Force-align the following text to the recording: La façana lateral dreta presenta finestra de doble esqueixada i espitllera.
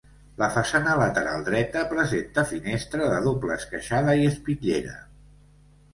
La 0.37 0.45
façana 0.53 0.95
lateral 1.01 1.43
dreta 1.49 1.83
presenta 1.91 2.45
finestra 2.53 3.11
de 3.15 3.21
doble 3.29 3.61
esqueixada 3.61 4.17
i 4.23 4.29
espitllera. 4.35 4.97